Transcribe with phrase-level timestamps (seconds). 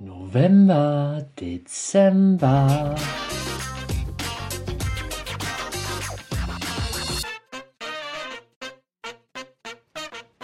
[0.00, 2.94] November, Dezember.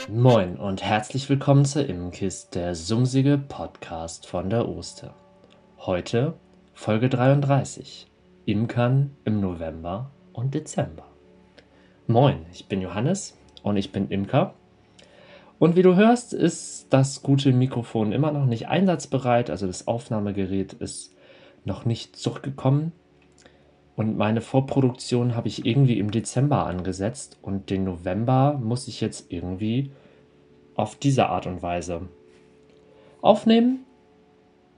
[0.08, 5.14] Moin und herzlich willkommen zur Imkist, der sumsige Podcast von der Oster.
[5.78, 6.34] Heute
[6.72, 8.10] Folge 33.
[8.46, 11.06] Imkern im November und Dezember.
[12.08, 14.54] Moin, ich bin Johannes und ich bin Imker
[15.58, 19.50] und wie du hörst, ist das gute Mikrofon immer noch nicht einsatzbereit.
[19.50, 21.14] Also das Aufnahmegerät ist
[21.64, 22.92] noch nicht zurückgekommen.
[23.96, 27.38] Und meine Vorproduktion habe ich irgendwie im Dezember angesetzt.
[27.42, 29.92] Und den November muss ich jetzt irgendwie
[30.74, 32.02] auf diese Art und Weise
[33.22, 33.84] aufnehmen.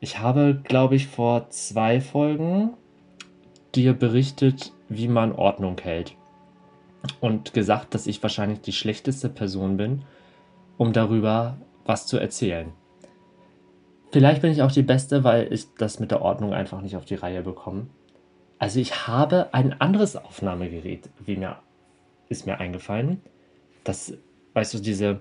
[0.01, 2.75] Ich habe, glaube ich, vor zwei Folgen
[3.75, 6.15] dir berichtet, wie man Ordnung hält.
[7.21, 10.03] Und gesagt, dass ich wahrscheinlich die schlechteste Person bin,
[10.79, 12.73] um darüber was zu erzählen.
[14.13, 17.05] Vielleicht bin ich auch die Beste, weil ich das mit der Ordnung einfach nicht auf
[17.05, 17.87] die Reihe bekomme.
[18.59, 21.59] Also ich habe ein anderes Aufnahmegerät, wie mir
[22.29, 23.21] ist mir eingefallen.
[23.85, 24.15] Das,
[24.55, 25.21] weißt du, diese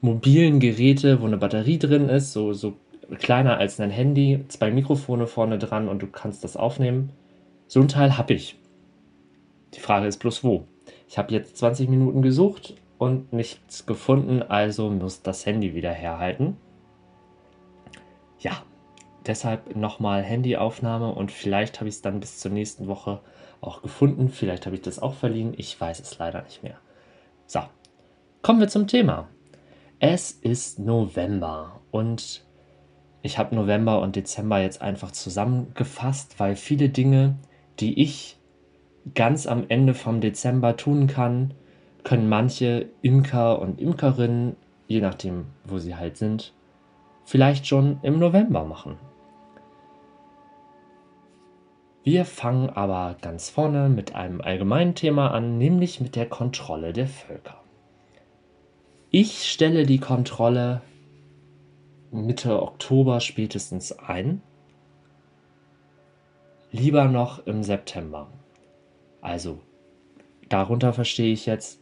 [0.00, 2.74] mobilen Geräte, wo eine Batterie drin ist, so, so
[3.18, 7.10] kleiner als ein Handy, zwei Mikrofone vorne dran und du kannst das aufnehmen.
[7.66, 8.56] So ein Teil habe ich.
[9.74, 10.64] Die Frage ist bloß wo.
[11.08, 16.58] Ich habe jetzt 20 Minuten gesucht und nichts gefunden, also muss das Handy wieder herhalten.
[18.40, 18.62] Ja,
[19.24, 23.22] deshalb nochmal Handyaufnahme und vielleicht habe ich es dann bis zur nächsten Woche
[23.62, 24.28] auch gefunden.
[24.28, 25.54] Vielleicht habe ich das auch verliehen.
[25.56, 26.76] Ich weiß es leider nicht mehr.
[27.46, 27.60] So,
[28.42, 29.28] kommen wir zum Thema.
[29.98, 32.44] Es ist November und
[33.22, 37.38] ich habe November und Dezember jetzt einfach zusammengefasst, weil viele Dinge,
[37.78, 38.38] die ich
[39.14, 41.54] ganz am Ende vom Dezember tun kann,
[42.04, 44.56] können manche Imker und Imkerinnen,
[44.88, 46.52] je nachdem, wo sie halt sind,
[47.24, 48.96] vielleicht schon im November machen.
[52.02, 57.06] Wir fangen aber ganz vorne mit einem allgemeinen Thema an, nämlich mit der Kontrolle der
[57.06, 57.60] Völker.
[59.10, 60.80] Ich stelle die Kontrolle
[62.10, 64.42] Mitte Oktober spätestens ein.
[66.72, 68.28] Lieber noch im September.
[69.20, 69.60] Also,
[70.48, 71.80] darunter verstehe ich jetzt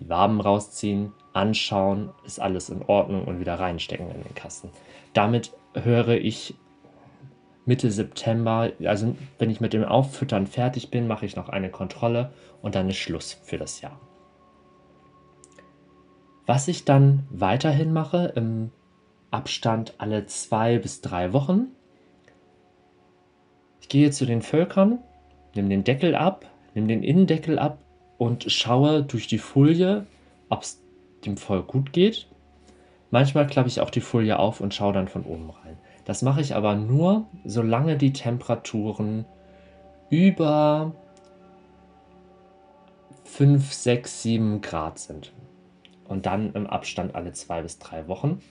[0.00, 4.70] die Waben rausziehen, anschauen, ist alles in Ordnung und wieder reinstecken in den Kasten.
[5.12, 6.54] Damit höre ich
[7.66, 12.32] Mitte September, also wenn ich mit dem Auffüttern fertig bin, mache ich noch eine Kontrolle
[12.62, 14.00] und dann ist Schluss für das Jahr.
[16.46, 18.72] Was ich dann weiterhin mache, im
[19.30, 21.68] Abstand alle zwei bis drei Wochen,
[23.80, 24.98] ich gehe zu den Völkern,
[25.54, 27.78] nehme den Deckel ab, nehme den Innendeckel ab
[28.20, 30.06] und schaue durch die Folie,
[30.50, 30.82] ob es
[31.24, 32.26] dem Volk gut geht.
[33.10, 35.78] Manchmal klappe ich auch die Folie auf und schaue dann von oben rein.
[36.04, 39.24] Das mache ich aber nur, solange die Temperaturen
[40.10, 40.94] über
[43.24, 45.32] 5, 6, 7 Grad sind.
[46.06, 48.42] Und dann im Abstand alle zwei bis drei Wochen.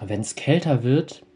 [0.00, 1.26] Wenn es kälter wird,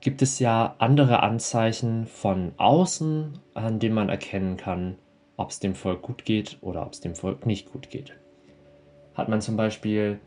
[0.00, 4.96] gibt es ja andere Anzeichen von außen, an denen man erkennen kann,
[5.36, 8.16] ob es dem Volk gut geht oder ob es dem Volk nicht gut geht.
[9.14, 10.20] Hat man zum Beispiel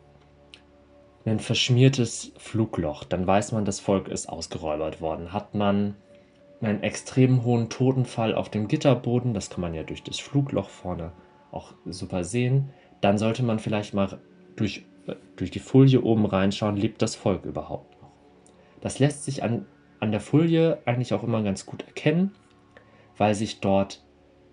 [1.25, 5.31] ein verschmiertes Flugloch, dann weiß man, das Volk ist ausgeräubert worden.
[5.31, 5.95] Hat man
[6.61, 11.11] einen extrem hohen Totenfall auf dem Gitterboden, das kann man ja durch das Flugloch vorne
[11.51, 12.69] auch super sehen,
[13.01, 14.19] dann sollte man vielleicht mal
[14.55, 17.90] durch, äh, durch die Folie oben reinschauen, lebt das Volk überhaupt.
[18.81, 19.65] Das lässt sich an,
[19.99, 22.31] an der Folie eigentlich auch immer ganz gut erkennen,
[23.17, 24.03] weil sich dort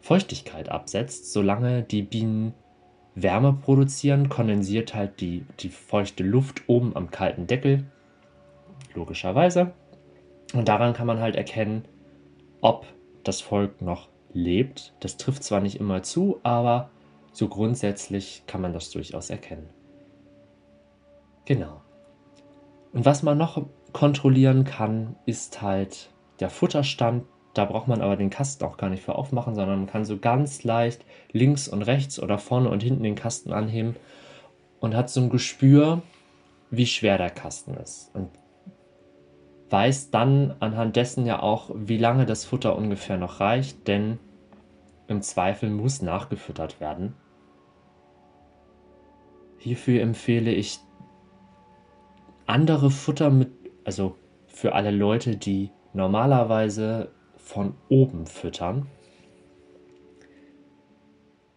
[0.00, 1.32] Feuchtigkeit absetzt.
[1.32, 2.54] Solange die Bienen
[3.14, 7.84] Wärme produzieren, kondensiert halt die, die feuchte Luft oben am kalten Deckel.
[8.94, 9.72] Logischerweise.
[10.54, 11.84] Und daran kann man halt erkennen,
[12.60, 12.86] ob
[13.24, 14.94] das Volk noch lebt.
[15.00, 16.90] Das trifft zwar nicht immer zu, aber
[17.32, 19.68] so grundsätzlich kann man das durchaus erkennen.
[21.44, 21.82] Genau.
[22.92, 26.10] Und was man noch kontrollieren kann, ist halt
[26.40, 27.24] der Futterstand.
[27.54, 30.18] Da braucht man aber den Kasten auch gar nicht für aufmachen, sondern man kann so
[30.18, 33.96] ganz leicht links und rechts oder vorne und hinten den Kasten anheben
[34.80, 36.02] und hat so ein Gespür,
[36.70, 38.10] wie schwer der Kasten ist.
[38.14, 38.30] Und
[39.70, 44.18] weiß dann anhand dessen ja auch, wie lange das Futter ungefähr noch reicht, denn
[45.08, 47.14] im Zweifel muss nachgefüttert werden.
[49.58, 50.78] Hierfür empfehle ich
[52.46, 53.57] andere Futter mit
[53.88, 54.16] also
[54.48, 58.86] für alle Leute, die normalerweise von oben füttern.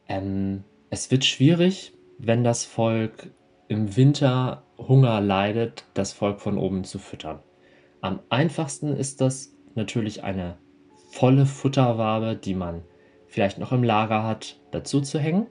[0.07, 3.31] Ähm, es wird schwierig, wenn das Volk
[3.67, 7.39] im Winter Hunger leidet, das Volk von oben zu füttern.
[7.99, 10.57] Am einfachsten ist das natürlich eine
[11.11, 12.83] volle Futterwabe, die man
[13.27, 15.47] vielleicht noch im Lager hat, dazu zu hängen.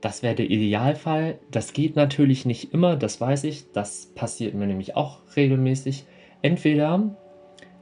[0.00, 1.38] Das wäre der Idealfall.
[1.50, 3.70] Das geht natürlich nicht immer, das weiß ich.
[3.72, 6.06] Das passiert mir nämlich auch regelmäßig.
[6.42, 7.16] Entweder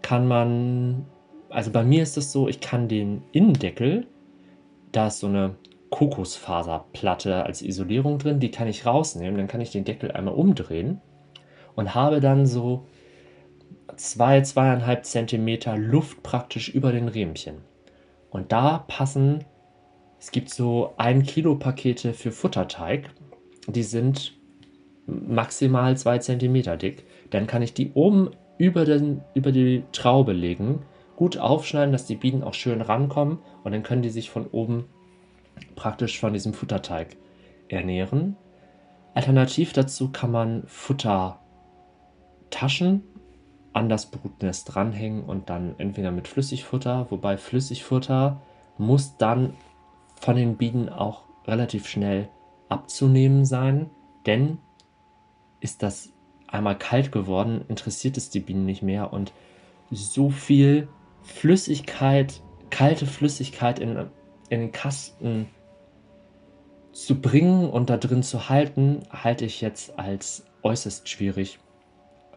[0.02, 1.06] kann man,
[1.48, 4.06] also bei mir ist es so, ich kann den Innendeckel,
[4.92, 5.54] da ist so eine
[5.90, 11.00] Kokosfaserplatte als Isolierung drin, die kann ich rausnehmen, dann kann ich den Deckel einmal umdrehen
[11.76, 12.86] und habe dann so
[13.96, 17.58] zwei, zweieinhalb Zentimeter Luft praktisch über den Riemchen.
[18.30, 19.44] Und da passen,
[20.18, 23.10] es gibt so ein Kilo Pakete für Futterteig,
[23.66, 24.34] die sind
[25.06, 27.04] maximal zwei Zentimeter dick.
[27.30, 30.82] Dann kann ich die oben über, den, über die Traube legen,
[31.16, 34.86] gut aufschneiden, dass die Bienen auch schön rankommen und dann können die sich von oben
[35.76, 37.16] praktisch von diesem Futterteig
[37.68, 38.36] ernähren.
[39.14, 41.42] Alternativ dazu kann man Futtertaschen
[43.72, 48.40] an das Brutnest dranhängen und dann entweder mit Flüssigfutter, wobei Flüssigfutter
[48.76, 49.54] muss dann
[50.20, 52.28] von den Bienen auch relativ schnell
[52.68, 53.90] abzunehmen sein,
[54.26, 54.58] denn
[55.60, 56.12] ist das
[56.46, 59.32] einmal kalt geworden, interessiert es die Bienen nicht mehr und
[59.90, 60.88] so viel
[61.22, 63.96] Flüssigkeit, kalte Flüssigkeit in,
[64.48, 65.46] in den Kasten
[66.92, 71.58] zu bringen und da drin zu halten, halte ich jetzt als äußerst schwierig.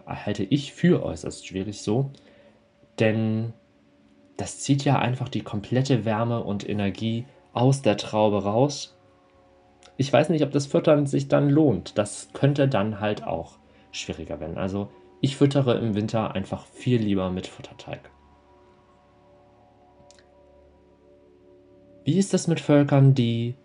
[0.05, 2.11] Halte ich für äußerst schwierig so,
[2.99, 3.53] denn
[4.37, 8.97] das zieht ja einfach die komplette Wärme und Energie aus der Traube raus.
[9.97, 11.97] Ich weiß nicht, ob das Füttern sich dann lohnt.
[11.97, 13.59] Das könnte dann halt auch
[13.91, 14.57] schwieriger werden.
[14.57, 14.89] Also
[15.19, 18.09] ich füttere im Winter einfach viel lieber mit Futterteig.
[22.03, 23.55] Wie ist das mit Völkern, die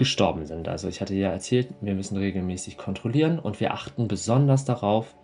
[0.00, 0.66] gestorben sind.
[0.66, 5.14] Also ich hatte ja erzählt, wir müssen regelmäßig kontrollieren und wir achten besonders darauf,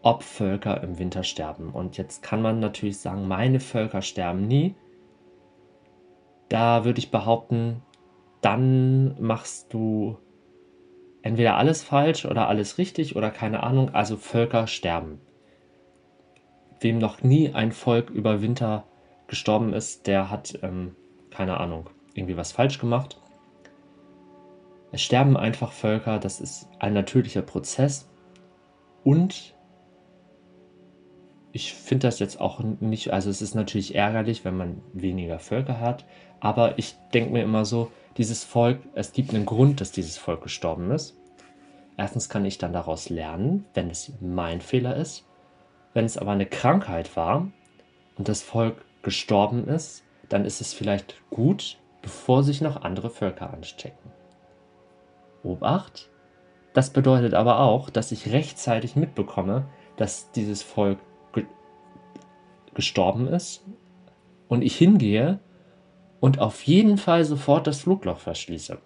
[0.00, 1.70] ob Völker im Winter sterben.
[1.70, 4.76] Und jetzt kann man natürlich sagen, meine Völker sterben nie.
[6.52, 7.80] Da würde ich behaupten,
[8.42, 10.18] dann machst du
[11.22, 13.94] entweder alles falsch oder alles richtig oder keine Ahnung.
[13.94, 15.18] Also Völker sterben.
[16.78, 18.84] Wem noch nie ein Volk über Winter
[19.28, 20.94] gestorben ist, der hat, ähm,
[21.30, 23.18] keine Ahnung, irgendwie was falsch gemacht.
[24.90, 28.10] Es sterben einfach Völker, das ist ein natürlicher Prozess.
[29.04, 29.56] Und
[31.52, 35.80] ich finde das jetzt auch nicht, also es ist natürlich ärgerlich, wenn man weniger Völker
[35.80, 36.04] hat,
[36.42, 40.42] aber ich denke mir immer so, dieses Volk, es gibt einen Grund, dass dieses Volk
[40.42, 41.16] gestorben ist.
[41.96, 45.24] Erstens kann ich dann daraus lernen, wenn es mein Fehler ist.
[45.94, 47.46] Wenn es aber eine Krankheit war
[48.18, 53.52] und das Volk gestorben ist, dann ist es vielleicht gut, bevor sich noch andere Völker
[53.52, 54.10] anstecken.
[55.44, 56.10] Obacht.
[56.74, 59.66] Das bedeutet aber auch, dass ich rechtzeitig mitbekomme,
[59.96, 60.98] dass dieses Volk
[61.32, 61.44] ge
[62.74, 63.62] gestorben ist
[64.48, 65.38] und ich hingehe
[66.22, 68.78] und auf jeden Fall sofort das Flugloch verschließe.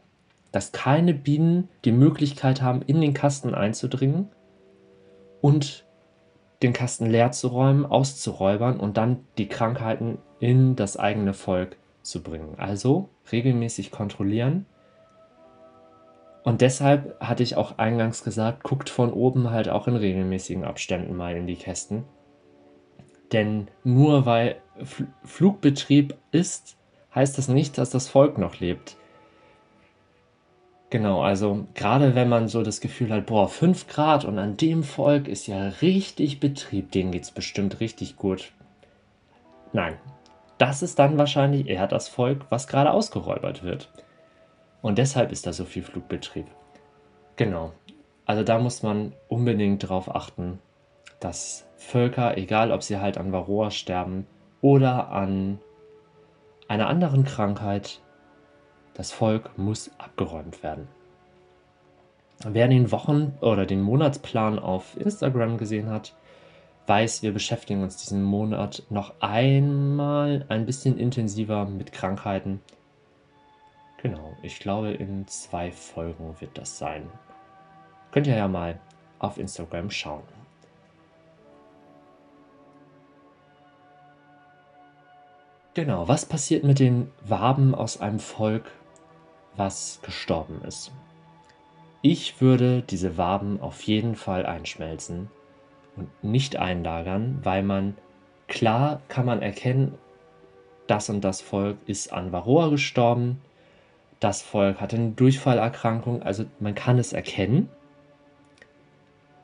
[0.52, 4.30] Dass keine Bienen die Möglichkeit haben, in den Kasten einzudringen
[5.42, 5.84] und
[6.62, 12.22] den Kasten leer zu räumen, auszuräubern und dann die Krankheiten in das eigene Volk zu
[12.22, 12.54] bringen.
[12.56, 14.64] Also regelmäßig kontrollieren
[16.42, 21.14] und deshalb hatte ich auch eingangs gesagt, guckt von oben halt auch in regelmäßigen Abständen
[21.14, 22.04] mal in die Kästen.
[23.32, 26.78] Denn nur weil Fl Flugbetrieb ist,
[27.16, 28.96] heißt das nicht, dass das Volk noch lebt.
[30.90, 34.84] Genau, also gerade wenn man so das Gefühl hat, boah, 5 Grad und an dem
[34.84, 38.52] Volk ist ja richtig Betrieb, denen geht es bestimmt richtig gut.
[39.72, 39.96] Nein,
[40.58, 43.90] das ist dann wahrscheinlich eher das Volk, was gerade ausgeräubert wird.
[44.80, 46.46] Und deshalb ist da so viel Flugbetrieb.
[47.34, 47.72] Genau.
[48.24, 50.60] Also da muss man unbedingt darauf achten,
[51.18, 54.26] dass Völker, egal ob sie halt an Varroa sterben
[54.60, 55.58] oder an
[56.68, 58.00] einer anderen Krankheit,
[58.94, 60.88] das Volk muss abgeräumt werden.
[62.44, 66.14] Wer den Wochen- oder den Monatsplan auf Instagram gesehen hat,
[66.86, 72.60] weiß, wir beschäftigen uns diesen Monat noch einmal ein bisschen intensiver mit Krankheiten
[74.06, 77.10] Genau, ich glaube, in zwei Folgen wird das sein.
[78.12, 78.78] Könnt ihr ja mal
[79.18, 80.22] auf Instagram schauen.
[85.76, 88.64] Genau, was passiert mit den Waben aus einem Volk,
[89.56, 90.90] was gestorben ist?
[92.00, 95.28] Ich würde diese Waben auf jeden Fall einschmelzen
[95.94, 97.94] und nicht einlagern, weil man
[98.48, 99.98] klar kann man erkennen,
[100.86, 103.42] das und das Volk ist an Varroa gestorben
[104.20, 106.22] das Volk hatte eine Durchfallerkrankung.
[106.22, 107.68] Also man kann es erkennen,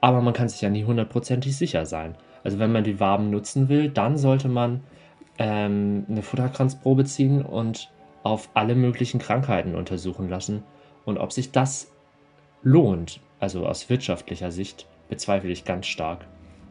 [0.01, 2.17] aber man kann sich ja nie hundertprozentig sicher sein.
[2.43, 4.83] Also wenn man die Waben nutzen will, dann sollte man
[5.39, 7.91] ähm, eine Futterkranzprobe ziehen und
[8.23, 10.63] auf alle möglichen Krankheiten untersuchen lassen.
[11.05, 11.91] Und ob sich das
[12.63, 16.27] lohnt, also aus wirtschaftlicher Sicht, bezweifle ich ganz stark.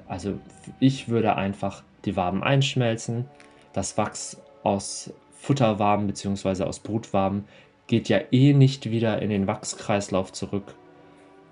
[0.08, 0.40] Also
[0.80, 3.26] ich würde einfach die Waben einschmelzen.
[3.74, 6.64] Das Wachs aus Futterwaben bzw.
[6.64, 7.46] aus Brutwaben
[7.88, 10.76] geht ja eh nicht wieder in den Wachskreislauf zurück,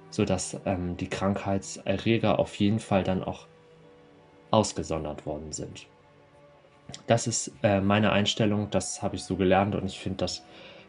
[0.09, 3.47] sodass ähm, die Krankheitserreger auf jeden Fall dann auch
[4.51, 5.87] ausgesondert worden sind.
[7.07, 10.43] Das ist äh, meine Einstellung, das habe ich so gelernt und ich finde das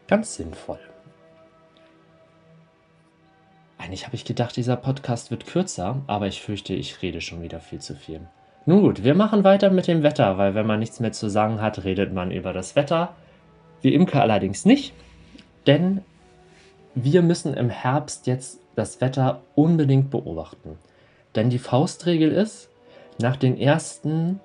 [0.07, 0.79] ganz sinnvoll.
[3.77, 7.59] Eigentlich habe ich gedacht, dieser Podcast wird kürzer, aber ich fürchte, ich rede schon wieder
[7.59, 8.21] viel zu viel.
[8.67, 11.61] Nun gut, wir machen weiter mit dem Wetter, weil wenn man nichts mehr zu sagen
[11.61, 13.15] hat, redet man über das Wetter.
[13.81, 14.93] Wir Imker allerdings nicht,
[15.65, 16.01] denn
[16.93, 20.77] wir müssen im Herbst jetzt das Wetter unbedingt beobachten.
[21.35, 22.69] Denn die Faustregel ist,
[23.19, 24.39] nach den ersten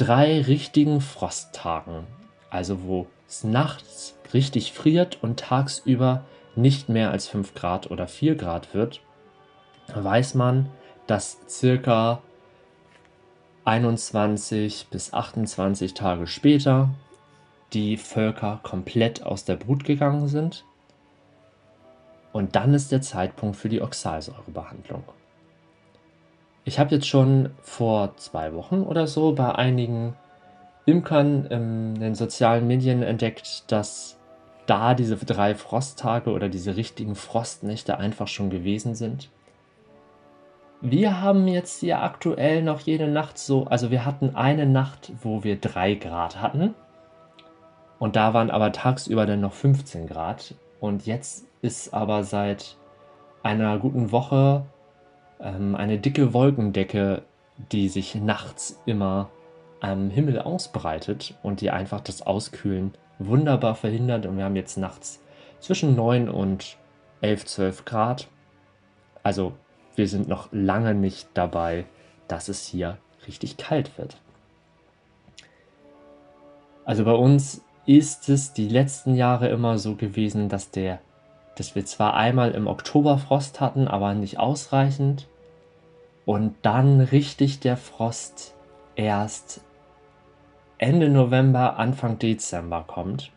[0.00, 2.06] drei richtigen Frosttagen,
[2.48, 6.24] also wo es nachts richtig friert und tagsüber
[6.56, 9.02] nicht mehr als 5 Grad oder 4 Grad wird,
[9.94, 10.70] weiß man,
[11.06, 12.22] dass circa
[13.66, 16.88] 21 bis 28 Tage später
[17.74, 20.64] die Völker komplett aus der Brut gegangen sind.
[22.32, 25.04] Und dann ist der Zeitpunkt für die Oxalsäurebehandlung.
[26.64, 30.14] Ich habe jetzt schon vor zwei Wochen oder so bei einigen
[30.86, 34.18] Imkern in den sozialen Medien entdeckt, dass
[34.66, 39.30] da diese drei Frosttage oder diese richtigen Frostnächte einfach schon gewesen sind.
[40.82, 45.44] Wir haben jetzt hier aktuell noch jede Nacht so, also wir hatten eine Nacht, wo
[45.44, 46.74] wir drei Grad hatten.
[47.98, 50.54] Und da waren aber tagsüber dann noch 15 Grad.
[50.80, 52.76] Und jetzt ist aber seit
[53.42, 54.64] einer guten Woche
[55.42, 57.22] ähm, eine dicke Wolkendecke,
[57.72, 59.30] die sich nachts immer
[59.80, 65.22] am Himmel ausbreitet und die einfach das Auskühlen wunderbar verhindert und wir haben jetzt nachts
[65.58, 66.76] zwischen 9 und
[67.20, 68.28] 11, 12 Grad.
[69.22, 69.52] Also
[69.96, 71.84] wir sind noch lange nicht dabei,
[72.28, 74.16] dass es hier richtig kalt wird.
[76.84, 81.00] Also bei uns ist es die letzten Jahre immer so gewesen, dass der
[81.60, 85.28] dass wir zwar einmal im Oktober Frost hatten, aber nicht ausreichend
[86.24, 88.54] und dann richtig der Frost
[88.96, 89.60] erst
[90.78, 93.30] Ende November, Anfang Dezember kommt.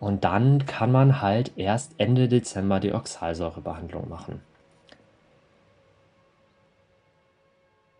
[0.00, 4.42] Und dann kann man halt erst Ende Dezember die Oxalsäurebehandlung machen.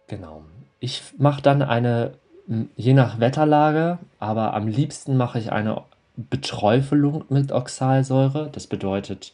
[0.09, 0.43] Genau.
[0.81, 2.15] Ich mache dann eine,
[2.75, 5.85] je nach Wetterlage, aber am liebsten mache ich eine
[6.17, 8.51] Beträufelung mit Oxalsäure.
[8.53, 9.33] Das bedeutet,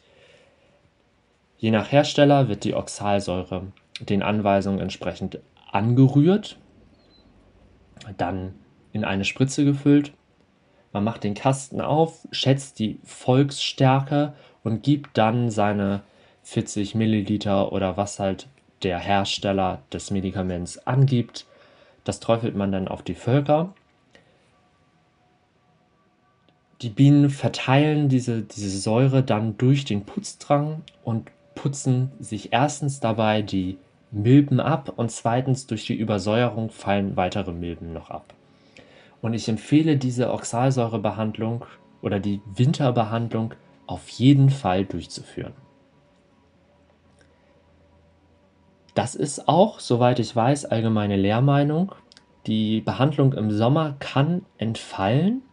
[1.57, 3.67] je nach Hersteller wird die Oxalsäure
[3.99, 5.39] den Anweisungen entsprechend
[5.71, 6.57] angerührt
[8.17, 8.53] dann
[8.91, 10.13] in eine Spritze gefüllt.
[10.93, 14.33] Man macht den Kasten auf, schätzt die Volksstärke
[14.63, 16.01] und gibt dann seine
[16.43, 18.47] 40 Milliliter oder was halt
[18.83, 21.45] der Hersteller des Medikaments angibt.
[22.03, 23.73] Das träufelt man dann auf die Völker.
[26.81, 33.43] Die Bienen verteilen diese, diese Säure dann durch den Putzdrang und putzen sich erstens dabei
[33.43, 33.77] die
[34.09, 38.33] Milben ab und zweitens durch die Übersäuerung fallen weitere Milben noch ab.
[39.21, 41.65] Und ich empfehle diese Oxalsäurebehandlung
[42.01, 43.53] oder die Winterbehandlung
[43.85, 45.53] auf jeden Fall durchzuführen.
[48.95, 51.93] Das ist auch, soweit ich weiß, allgemeine Lehrmeinung.
[52.47, 55.43] Die Behandlung im Sommer kann entfallen,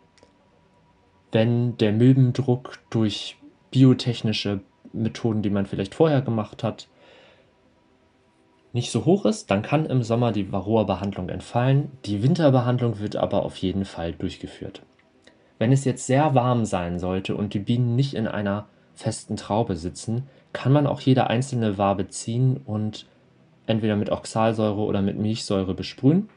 [1.32, 3.36] wenn der Milbendruck durch
[3.70, 4.60] biotechnische
[4.92, 6.88] Methoden, die man vielleicht vorher gemacht hat,
[8.72, 11.90] nicht so hoch ist, dann kann im Sommer die Varroa-Behandlung entfallen.
[12.04, 14.82] Die Winterbehandlung wird aber auf jeden Fall durchgeführt.
[15.58, 19.76] Wenn es jetzt sehr warm sein sollte und die Bienen nicht in einer festen Traube
[19.76, 23.06] sitzen, kann man auch jede einzelne Wabe ziehen und
[23.66, 26.28] entweder mit Oxalsäure oder mit Milchsäure besprühen.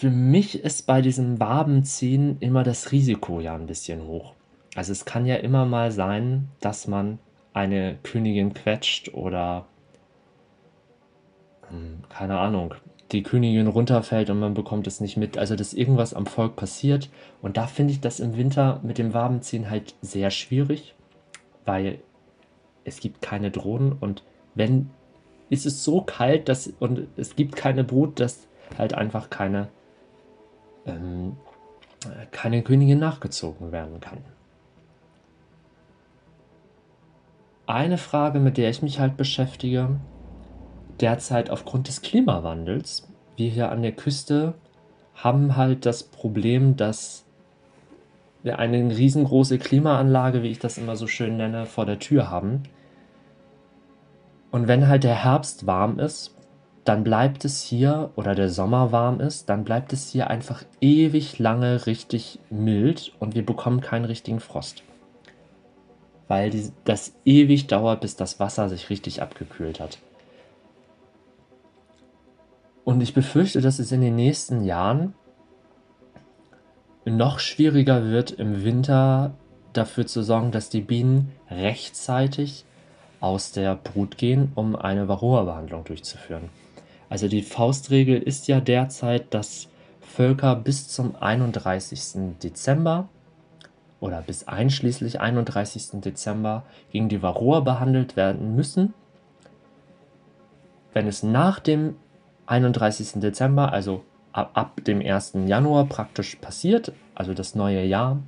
[0.00, 4.32] Für mich ist bei diesem Wabenziehen immer das Risiko ja ein bisschen hoch.
[4.74, 7.18] Also es kann ja immer mal sein, dass man
[7.52, 9.66] eine Königin quetscht oder
[11.68, 12.72] hm, keine Ahnung,
[13.12, 15.36] die Königin runterfällt und man bekommt es nicht mit.
[15.36, 17.10] Also, dass irgendwas am Volk passiert.
[17.42, 20.94] Und da finde ich das im Winter mit dem Wabenziehen halt sehr schwierig,
[21.66, 21.98] weil
[22.84, 24.88] es gibt keine Drohnen und wenn
[25.50, 29.68] ist es so kalt dass, und es gibt keine Brut, dass halt einfach keine,
[30.86, 31.36] ähm,
[32.30, 34.18] keine Königin nachgezogen werden kann.
[37.66, 40.00] Eine Frage, mit der ich mich halt beschäftige,
[41.00, 44.54] derzeit aufgrund des Klimawandels, wir hier an der Küste
[45.14, 47.24] haben halt das Problem, dass
[48.42, 52.62] wir eine riesengroße Klimaanlage, wie ich das immer so schön nenne, vor der Tür haben.
[54.50, 56.34] Und wenn halt der Herbst warm ist,
[56.90, 61.38] dann bleibt es hier, oder der Sommer warm ist, dann bleibt es hier einfach ewig
[61.38, 64.82] lange richtig mild und wir bekommen keinen richtigen Frost.
[66.26, 69.98] Weil die, das ewig dauert, bis das Wasser sich richtig abgekühlt hat.
[72.82, 75.14] Und ich befürchte, dass es in den nächsten Jahren
[77.04, 79.34] noch schwieriger wird, im Winter
[79.74, 82.64] dafür zu sorgen, dass die Bienen rechtzeitig
[83.20, 86.48] aus der Brut gehen, um eine Varroa-Behandlung durchzuführen.
[87.10, 89.68] Also die Faustregel ist ja derzeit, dass
[90.00, 92.38] Völker bis zum 31.
[92.42, 93.08] Dezember
[93.98, 96.00] oder bis einschließlich 31.
[96.00, 96.62] Dezember
[96.92, 98.94] gegen die Varroa behandelt werden müssen.
[100.94, 101.96] Wenn es nach dem
[102.46, 103.20] 31.
[103.20, 105.32] Dezember, also ab, ab dem 1.
[105.46, 108.18] Januar praktisch passiert, also das neue Jahr,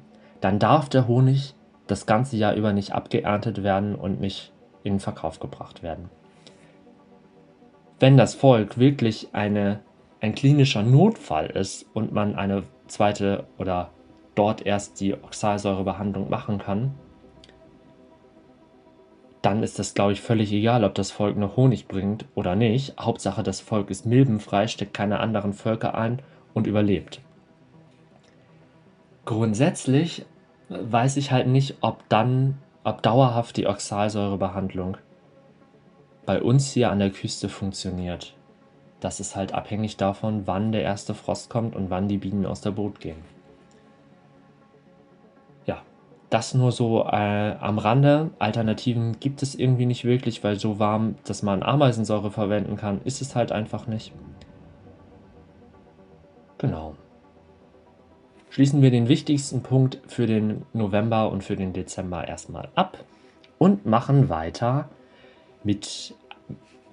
[0.41, 1.55] dann darf der Honig
[1.87, 6.11] das ganze Jahr über nicht abgeerntet werden und nicht in Verkauf gebracht werden.
[8.03, 9.79] Wenn das Volk wirklich eine,
[10.21, 13.91] ein klinischer Notfall ist und man eine zweite oder
[14.35, 16.95] dort erst die Oxalsäurebehandlung machen kann,
[19.41, 22.99] dann ist das, glaube ich, völlig egal, ob das Volk noch Honig bringt oder nicht.
[22.99, 26.21] Hauptsache, das Volk ist milbenfrei, steckt keine anderen Völker ein
[26.55, 27.21] und überlebt.
[29.27, 30.27] Grundsätzlich
[30.69, 34.97] weiß ich halt nicht, ob dann, ob dauerhaft die Oxalsäurebehandlung
[36.27, 38.35] bei uns hier an der Küste funktioniert.
[39.01, 42.61] Das ist halt abhängig davon, wann der erste Frost kommt und wann die Bienen aus
[42.61, 43.23] der Boot gehen.
[46.33, 48.31] Das nur so äh, am Rande.
[48.39, 53.21] Alternativen gibt es irgendwie nicht wirklich, weil so warm, dass man Ameisensäure verwenden kann, ist
[53.21, 54.15] es halt einfach nicht.
[56.57, 56.95] Genau.
[58.49, 63.05] Schließen wir den wichtigsten Punkt für den November und für den Dezember erstmal ab
[63.59, 64.89] und machen weiter
[65.65, 66.15] mit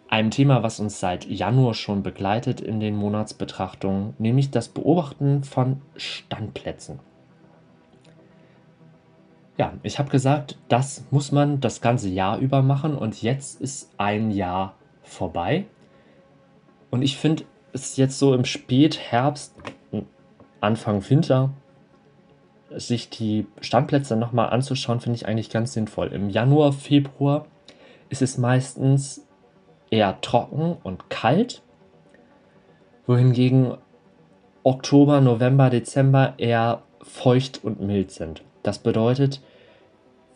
[0.09, 5.81] einem Thema, was uns seit Januar schon begleitet in den Monatsbetrachtungen, nämlich das Beobachten von
[5.95, 6.99] Standplätzen.
[9.57, 13.91] Ja, ich habe gesagt, das muss man das ganze Jahr über machen und jetzt ist
[13.97, 15.65] ein Jahr vorbei.
[16.89, 17.43] Und ich finde
[17.73, 19.53] es jetzt so im Spätherbst,
[20.61, 21.51] Anfang Winter,
[22.75, 26.07] sich die Standplätze nochmal anzuschauen, finde ich eigentlich ganz sinnvoll.
[26.13, 27.45] Im Januar, Februar
[28.09, 29.27] ist es meistens
[29.91, 31.61] eher trocken und kalt,
[33.07, 33.77] wohingegen
[34.63, 38.43] Oktober, November, Dezember eher feucht und mild sind.
[38.61, 39.41] Das bedeutet,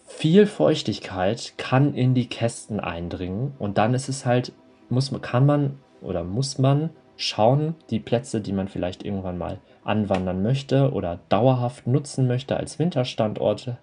[0.05, 4.53] viel Feuchtigkeit kann in die Kästen eindringen und dann ist es halt,
[4.89, 10.41] muss, kann man oder muss man schauen, die Plätze, die man vielleicht irgendwann mal anwandern
[10.41, 13.77] möchte oder dauerhaft nutzen möchte als Winterstandorte,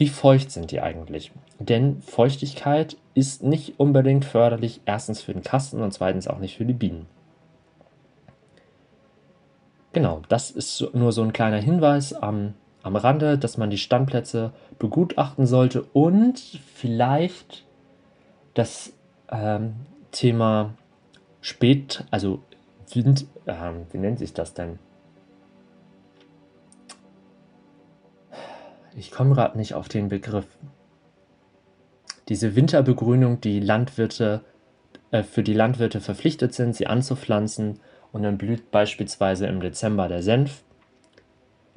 [0.00, 1.30] wie feucht sind die eigentlich?
[1.58, 6.64] Denn Feuchtigkeit ist nicht unbedingt förderlich, erstens für den Kasten und zweitens auch nicht für
[6.64, 7.04] die Bienen.
[9.92, 14.52] Genau, das ist nur so ein kleiner Hinweis am am Rande, dass man die Standplätze
[14.78, 16.38] begutachten sollte und
[16.74, 17.66] vielleicht
[18.54, 18.94] das
[19.30, 19.74] ähm,
[20.12, 20.72] Thema
[21.42, 22.40] Spät, also
[22.94, 24.78] Wind, ähm, wie nennt sich das denn?
[28.96, 30.46] Ich komme gerade nicht auf den Begriff.
[32.28, 34.42] Diese Winterbegrünung, die Landwirte
[35.10, 37.80] äh, für die Landwirte verpflichtet sind, sie anzupflanzen
[38.12, 40.62] und dann blüht beispielsweise im Dezember der Senf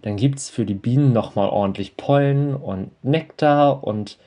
[0.04, 4.18] dann gibt es für die Bienen nochmal ordentlich Pollen und Nektar und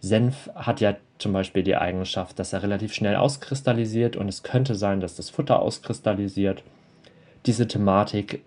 [0.00, 4.74] Senf hat ja zum Beispiel die Eigenschaft, dass er relativ schnell auskristallisiert und es könnte
[4.74, 6.62] sein, dass das Futter auskristallisiert.
[7.44, 8.42] Diese Thematik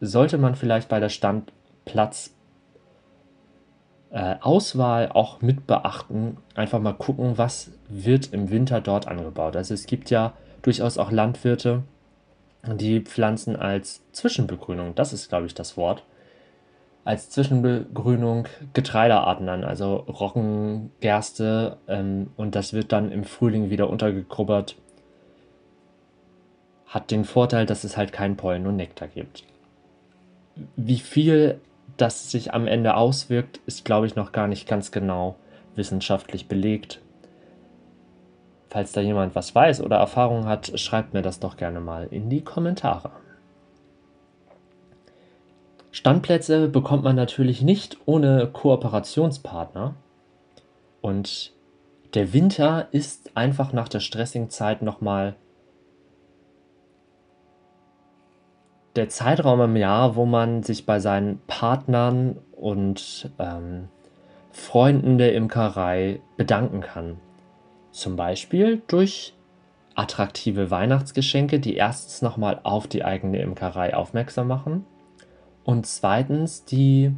[0.00, 2.35] sollte man vielleicht bei der Standplatzauswahl
[4.10, 6.36] äh, auch mit beachten.
[6.54, 9.56] Einfach mal gucken, was wird im Winter dort angebaut.
[9.56, 11.82] Also es gibt ja durchaus auch Landwirte,
[12.74, 16.04] die Pflanzen als Zwischenbegrünung, das ist, glaube ich, das Wort,
[17.04, 23.88] als Zwischenbegrünung Getreidearten an, also Roggen, Gerste, ähm, und das wird dann im Frühling wieder
[23.88, 24.76] untergegrubbert.
[26.86, 29.44] Hat den Vorteil, dass es halt keinen Pollen und Nektar gibt.
[30.74, 31.60] Wie viel
[31.96, 35.36] das sich am Ende auswirkt, ist, glaube ich, noch gar nicht ganz genau
[35.74, 37.00] wissenschaftlich belegt.
[38.68, 42.28] Falls da jemand was weiß oder Erfahrung hat, schreibt mir das doch gerne mal in
[42.28, 43.10] die Kommentare.
[45.92, 49.94] Standplätze bekommt man natürlich nicht ohne Kooperationspartner.
[51.00, 51.54] Und
[52.12, 55.36] der Winter ist einfach nach der stressigen Zeit nochmal
[58.96, 63.88] der Zeitraum im Jahr, wo man sich bei seinen Partnern und ähm,
[64.52, 67.18] Freunden der Imkerei bedanken kann.
[67.90, 69.34] Zum Beispiel durch
[69.94, 74.84] attraktive Weihnachtsgeschenke, die erstens nochmal auf die eigene Imkerei aufmerksam machen
[75.64, 77.14] und zweitens die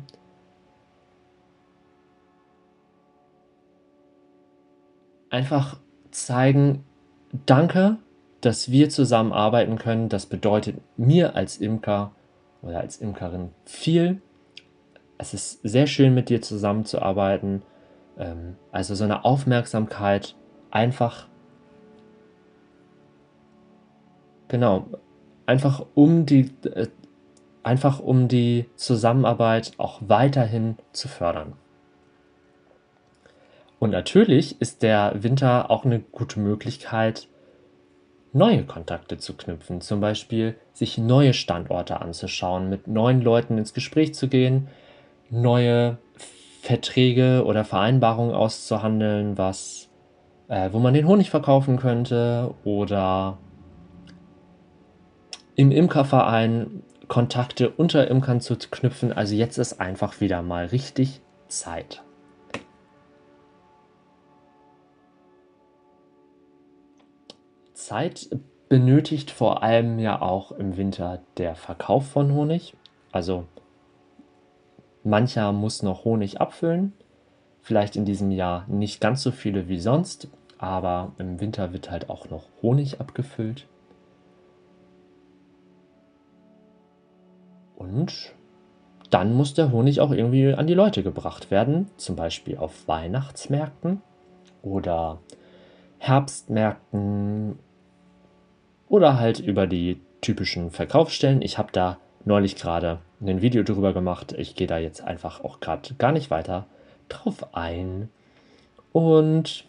[5.31, 5.79] einfach
[6.11, 6.85] zeigen,
[7.47, 7.99] danke,
[8.41, 10.09] dass wir zusammenarbeiten können.
[10.09, 12.13] Das bedeutet mir als Imker
[12.63, 14.21] oder als Imkerin viel.
[15.19, 17.63] Es ist sehr schön, mit dir zusammenzuarbeiten.
[18.19, 20.35] Ähm, also so eine Aufmerksamkeit
[20.71, 21.29] einfach
[24.49, 24.87] Genau.
[25.47, 26.89] Einfach um die, äh,
[27.63, 31.55] einfach um die Zusammenarbeit auch weiterhin zu fördern.
[33.79, 37.29] Und natürlich ist der Winter auch eine gute Möglichkeit,
[38.33, 39.81] neue Kontakte zu knüpfen.
[39.81, 44.69] Zum Beispiel sich neue Standorte anzuschauen, mit neuen Leuten ins Gespräch zu gehen,
[45.31, 45.99] neue
[46.63, 49.89] Verträge oder Vereinbarungen auszuhandeln, was,
[50.49, 53.39] äh, wo man den Honig verkaufen könnte oder
[55.55, 59.13] im Imkerverein Kontakte unter Imkern zu knüpfen.
[59.13, 62.03] Also jetzt ist einfach wieder mal richtig Zeit.
[67.89, 68.29] Zeit
[68.69, 72.77] benötigt vor allem ja auch im Winter der Verkauf von Honig.
[73.13, 73.45] Also
[75.05, 76.93] mancher muss noch Honig abfüllen.
[77.63, 82.11] Vielleicht in diesem Jahr nicht ganz so viele wie sonst, aber im Winter wird halt
[82.11, 83.67] auch noch Honig abgefüllt.
[87.77, 88.35] Und
[89.09, 94.03] dann muss der Honig auch irgendwie an die Leute gebracht werden, zum Beispiel auf Weihnachtsmärkten
[94.61, 95.21] oder
[95.97, 97.59] Herbstmärkten
[98.89, 101.43] oder halt über die typischen Verkaufsstellen.
[101.43, 104.35] Ich habe da neulich gerade ein Video drüber gemacht.
[104.37, 106.67] Ich gehe da jetzt einfach auch gerade gar nicht weiter
[107.09, 108.09] drauf ein.
[108.93, 109.65] Und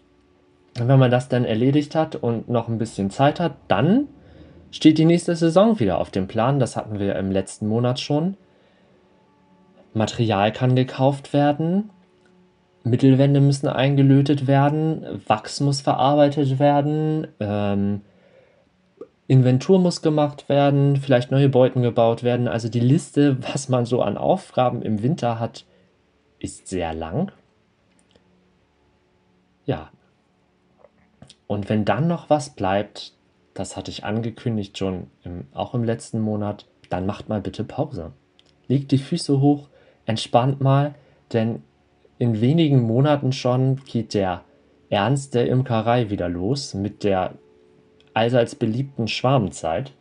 [0.76, 4.08] wenn man das dann erledigt hat und noch ein bisschen Zeit hat, dann
[4.72, 6.60] steht die nächste Saison wieder auf dem Plan.
[6.60, 8.38] Das hatten wir im letzten Monat schon.
[9.94, 11.90] Material kann gekauft werden.
[12.84, 15.22] Mittelwände müssen eingelötet werden.
[15.28, 17.28] Wachs muss verarbeitet werden.
[17.40, 18.02] Ähm,
[19.30, 20.98] Inventur muss gemacht werden.
[20.98, 22.48] Vielleicht neue Beuten gebaut werden.
[22.48, 25.66] Also die Liste, was man so an Aufgaben im Winter hat,
[26.40, 27.32] ist sehr lang.
[29.66, 29.92] Ja.
[31.46, 33.14] Und wenn dann noch was bleibt,
[33.54, 38.14] das hatte ich angekündigt schon im, auch im letzten Monat, dann macht mal bitte Pause.
[38.68, 39.70] Legt die Füße hoch,
[40.08, 40.96] entspannt mal,
[41.34, 41.62] denn
[42.18, 44.44] in wenigen Monaten schon geht der
[44.90, 47.36] Ernst der Imkerei wieder los mit der
[48.20, 49.94] allseits beliebten Schwarmzeit.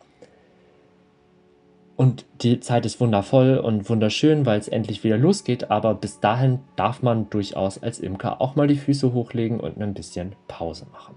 [1.96, 6.60] Und die Zeit ist wundervoll und wunderschön, weil es endlich wieder losgeht, aber bis dahin
[6.76, 11.16] darf man durchaus als Imker auch mal die Füße hochlegen und ein bisschen Pause machen.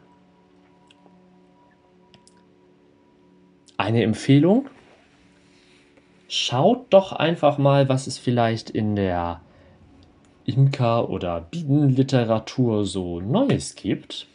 [3.82, 4.70] eine Empfehlung.
[6.28, 9.42] Schaut doch einfach mal, was es vielleicht in der
[10.46, 14.28] Imker- oder Bienenliteratur so Neues gibt.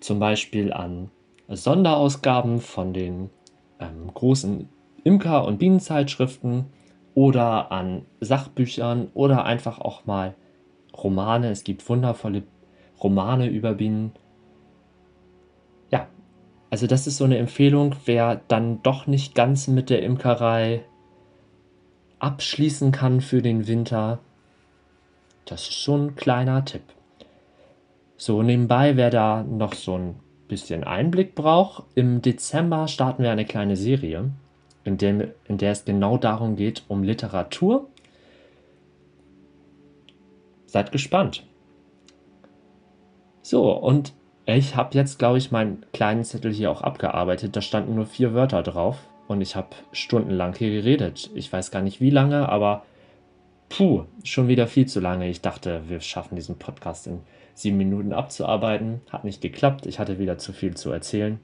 [0.00, 1.10] Zum Beispiel an
[1.48, 3.30] Sonderausgaben von den
[3.80, 4.68] ähm, großen
[5.04, 6.66] Imker- und Bienenzeitschriften
[7.14, 10.34] oder an Sachbüchern oder einfach auch mal
[10.96, 11.50] Romane.
[11.50, 12.44] Es gibt wundervolle
[13.00, 14.12] Romane über Bienen.
[16.72, 20.86] Also das ist so eine Empfehlung, wer dann doch nicht ganz mit der Imkerei
[22.18, 24.20] abschließen kann für den Winter.
[25.44, 26.84] Das ist so ein kleiner Tipp.
[28.16, 30.14] So nebenbei, wer da noch so ein
[30.52, 34.30] bisschen Einblick braucht, im Dezember starten wir eine kleine Serie,
[34.84, 37.88] in der, in der es genau darum geht, um Literatur.
[40.66, 41.46] Seid gespannt.
[43.40, 44.12] So, und
[44.44, 47.56] ich habe jetzt, glaube ich, meinen kleinen Zettel hier auch abgearbeitet.
[47.56, 51.30] Da standen nur vier Wörter drauf und ich habe stundenlang hier geredet.
[51.34, 52.84] Ich weiß gar nicht wie lange, aber
[53.70, 55.30] puh, schon wieder viel zu lange.
[55.30, 57.20] Ich dachte, wir schaffen diesen Podcast in
[57.54, 59.00] sieben Minuten abzuarbeiten.
[59.10, 59.86] Hat nicht geklappt.
[59.86, 61.38] Ich hatte wieder zu viel zu erzählen.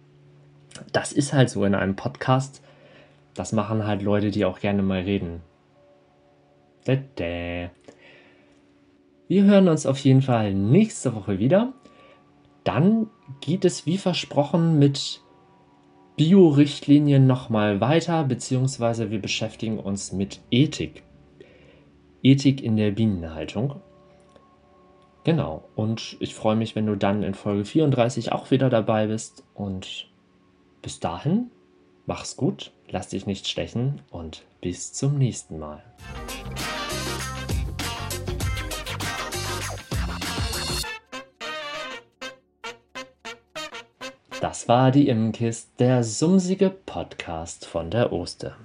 [0.93, 2.63] Das ist halt so in einem Podcast.
[3.35, 5.43] Das machen halt Leute, die auch gerne mal reden.
[6.87, 7.71] Wir
[9.45, 11.75] hören uns auf jeden Fall nächste Woche wieder
[12.69, 13.09] dann
[13.41, 15.23] geht es wie versprochen mit
[16.17, 21.03] Bio-Richtlinien nochmal weiter, beziehungsweise wir beschäftigen uns mit Ethik.
[22.23, 23.77] Ethik in der Bienenhaltung.
[25.29, 29.45] Genau, und ich freue mich, wenn du dann in Folge 34 auch wieder dabei bist.
[29.53, 30.09] Und
[30.81, 31.51] bis dahin,
[32.07, 35.83] mach's gut, lass dich nicht stechen und bis zum nächsten Mal.
[44.41, 48.57] Das war die Immenkist, der sumsige Podcast von der Oster.